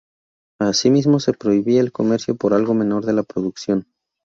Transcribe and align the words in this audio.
Asimismo 0.59 1.19
se 1.19 1.31
prohibía 1.31 1.79
el 1.79 1.91
comercio 1.91 2.31
al 2.31 2.37
por 2.39 2.73
menor 2.73 3.05
de 3.05 3.13
la 3.13 3.21
producción. 3.21 3.85